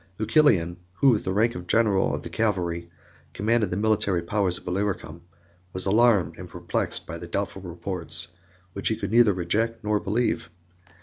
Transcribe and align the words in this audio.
Lucilian, 0.17 0.77
who, 0.93 1.11
with 1.11 1.25
the 1.25 1.31
rank 1.31 1.53
of 1.53 1.67
general 1.67 2.15
of 2.15 2.23
the 2.23 2.29
cavalry, 2.31 2.89
commanded 3.35 3.69
the 3.69 3.77
military 3.77 4.23
powers 4.23 4.57
of 4.57 4.65
Illyricum, 4.65 5.21
was 5.73 5.85
alarmed 5.85 6.33
and 6.39 6.49
perplexed 6.49 7.05
by 7.05 7.19
the 7.19 7.27
doubtful 7.27 7.61
reports, 7.61 8.29
which 8.73 8.87
he 8.87 8.97
could 8.97 9.11
neither 9.11 9.31
reject 9.31 9.83
nor 9.83 9.99
believe. 9.99 10.49